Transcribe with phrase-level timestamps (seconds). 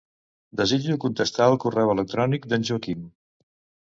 [0.59, 3.05] Desitjo contestar al correu electrònic d'en Joaquim.